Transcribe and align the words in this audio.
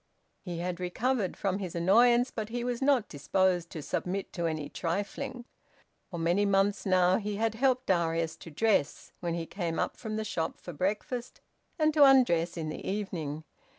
He 0.41 0.57
had 0.57 0.79
recovered 0.79 1.37
from 1.37 1.59
his 1.59 1.75
annoyance, 1.75 2.31
but 2.31 2.49
he 2.49 2.63
was 2.63 2.81
not 2.81 3.07
disposed 3.07 3.69
to 3.69 3.83
submit 3.83 4.33
to 4.33 4.47
any 4.47 4.67
trifling. 4.67 5.45
For 6.09 6.17
many 6.17 6.43
months 6.43 6.87
now 6.87 7.17
he 7.17 7.35
had 7.35 7.53
helped 7.53 7.85
Darius 7.85 8.35
to 8.37 8.49
dress, 8.49 9.11
when 9.19 9.35
he 9.35 9.45
came 9.45 9.77
up 9.77 9.95
from 9.97 10.15
the 10.15 10.25
shop 10.25 10.57
for 10.59 10.73
breakfast, 10.73 11.39
and 11.77 11.93
to 11.93 12.03
undress 12.03 12.57
in 12.57 12.69
the 12.69 12.83
evening. 12.83 13.43